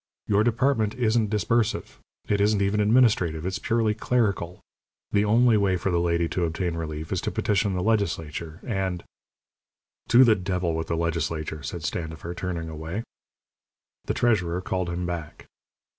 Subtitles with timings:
[0.25, 4.59] Your department isn't disbursive it isn't even administrative it's purely clerical.
[5.11, 9.03] The only way for the lady to obtain relief is to petition the legislature, and"
[10.09, 13.03] "To the devil with the legislature," said Standifer, turning away.
[14.05, 15.45] The treasurer called him back.